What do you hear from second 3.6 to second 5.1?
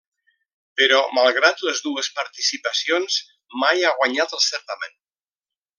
mai ha guanyat el certamen.